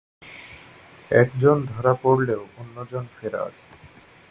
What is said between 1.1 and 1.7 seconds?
একজন